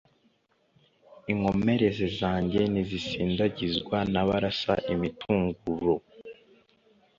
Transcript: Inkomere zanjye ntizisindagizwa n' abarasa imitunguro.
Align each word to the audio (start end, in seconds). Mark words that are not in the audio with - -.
Inkomere 1.31 1.87
zanjye 2.19 2.61
ntizisindagizwa 2.71 3.97
n' 4.11 4.19
abarasa 4.21 4.73
imitunguro. 4.93 5.93